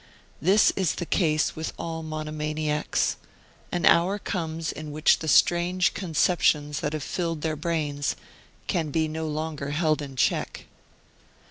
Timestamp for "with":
1.55-1.73